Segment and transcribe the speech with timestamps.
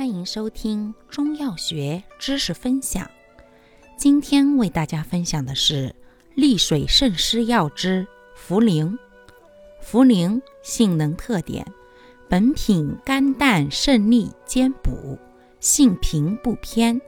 [0.00, 3.06] 欢迎收听中药学知识分享。
[3.98, 5.94] 今天为大家分享的是
[6.34, 8.96] 利水渗湿药之茯苓。
[9.84, 11.66] 茯苓性能特点：
[12.30, 15.18] 本品甘淡渗利兼补，
[15.60, 16.98] 性平不偏，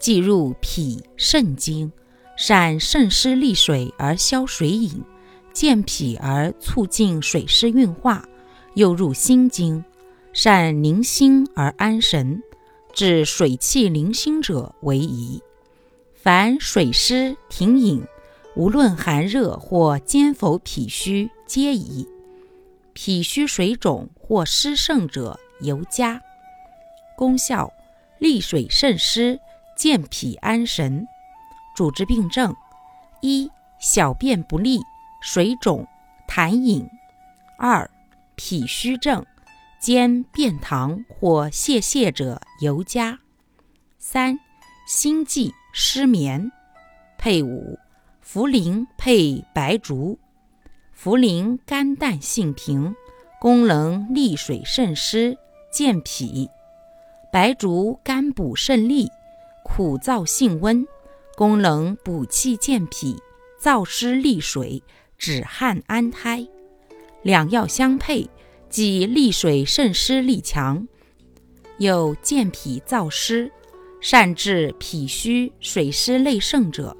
[0.00, 1.92] 既入脾肾经，
[2.34, 5.04] 善渗湿利水而消水饮，
[5.52, 8.26] 健脾而促进水湿运化，
[8.72, 9.84] 又入心经。
[10.40, 12.40] 善宁心而安神，
[12.92, 15.42] 治水气凌心者为宜。
[16.14, 18.04] 凡水湿停饮，
[18.54, 22.06] 无论寒热或兼否脾虚，皆宜。
[22.92, 26.22] 脾虚水肿或湿盛者，尤佳。
[27.16, 27.72] 功效：
[28.20, 29.40] 利水渗湿，
[29.76, 31.04] 健脾安神。
[31.74, 32.54] 主治病症：
[33.22, 34.78] 一、小便不利、
[35.20, 35.84] 水肿、
[36.28, 36.88] 痰饮；
[37.58, 37.90] 二、
[38.36, 39.26] 脾虚症。
[39.80, 43.18] 兼便溏或泄泻者尤佳。
[43.98, 44.38] 三、
[44.86, 46.50] 心悸失眠，
[47.16, 47.78] 配伍
[48.24, 50.18] 茯苓配白术。
[51.00, 52.94] 茯苓甘淡性平，
[53.40, 55.38] 功能利水渗湿、
[55.70, 56.48] 健脾；
[57.32, 59.08] 白术甘补肾利，
[59.62, 60.84] 苦燥性温，
[61.36, 63.16] 功能补气健脾、
[63.62, 64.82] 燥湿利水、
[65.16, 66.44] 止汗安胎。
[67.22, 68.28] 两药相配。
[68.68, 70.86] 即利水渗湿力强，
[71.78, 73.50] 有健脾燥湿、
[74.00, 76.94] 善治脾虚水湿内盛者，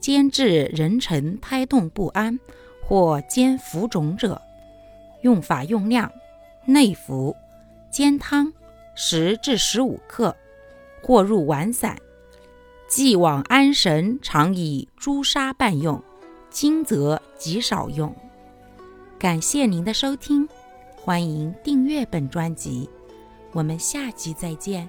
[0.00, 2.38] 兼治人臣胎动不安
[2.82, 4.40] 或兼浮肿者。
[5.20, 6.10] 用法用量：
[6.64, 7.36] 内服，
[7.90, 8.52] 煎汤
[8.94, 10.34] 十至十五克，
[11.02, 11.96] 或入丸散。
[12.88, 16.02] 既往安神，常以朱砂拌用，
[16.48, 18.14] 今则极少用。
[19.18, 20.48] 感谢您的收听。
[21.04, 22.88] 欢迎订阅本专辑，
[23.52, 24.88] 我们下集再见。